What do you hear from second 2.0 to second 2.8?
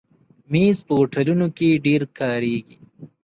کارېږي.